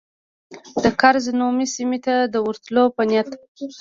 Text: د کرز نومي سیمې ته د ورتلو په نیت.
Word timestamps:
د 0.83 0.85
کرز 1.01 1.25
نومي 1.39 1.67
سیمې 1.75 1.99
ته 2.05 2.15
د 2.33 2.35
ورتلو 2.47 2.83
په 2.95 3.01
نیت. 3.09 3.29